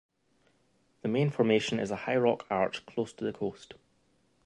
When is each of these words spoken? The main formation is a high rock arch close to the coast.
The 1.03 1.09
main 1.09 1.29
formation 1.29 1.79
is 1.79 1.91
a 1.91 1.95
high 1.95 2.15
rock 2.17 2.47
arch 2.49 2.87
close 2.87 3.13
to 3.13 3.23
the 3.23 3.31
coast. 3.31 3.75